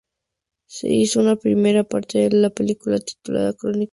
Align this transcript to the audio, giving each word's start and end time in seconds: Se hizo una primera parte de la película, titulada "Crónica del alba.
Se 0.65 0.89
hizo 0.89 1.19
una 1.19 1.35
primera 1.35 1.83
parte 1.83 2.27
de 2.27 2.31
la 2.31 2.49
película, 2.49 2.97
titulada 2.97 3.53
"Crónica 3.53 3.79
del 3.79 3.83
alba. 3.83 3.89